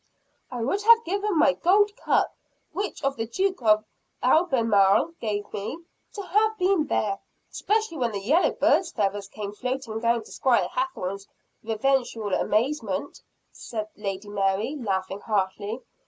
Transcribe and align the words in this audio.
"I 0.49 0.63
would 0.63 0.81
have 0.81 1.05
given 1.05 1.37
my 1.37 1.53
gold 1.53 1.95
cup 1.95 2.33
which 2.73 3.01
the 3.01 3.29
Duke 3.31 3.61
of 3.61 3.85
Albemarle 4.23 5.13
gave 5.21 5.53
me 5.53 5.77
to 6.13 6.23
have 6.23 6.57
been 6.57 6.87
there; 6.87 7.19
especially 7.51 7.97
when 7.99 8.11
the 8.11 8.19
yellow 8.19 8.49
bird's 8.51 8.91
feathers 8.91 9.27
came 9.27 9.51
floating 9.51 9.99
down 9.99 10.23
to 10.23 10.31
Squire 10.31 10.69
Hathorne's 10.69 11.27
reverential 11.63 12.33
amazement," 12.33 13.21
said 13.51 13.89
Lady 13.95 14.29
Mary, 14.29 14.75
laughing 14.75 15.19
heartily. 15.21 15.83